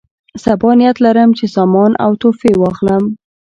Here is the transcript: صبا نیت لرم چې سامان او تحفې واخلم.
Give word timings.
صبا 0.43 0.71
نیت 0.79 0.97
لرم 1.05 1.29
چې 1.37 1.45
سامان 1.55 1.91
او 2.03 2.11
تحفې 2.21 2.51
واخلم. 2.57 3.03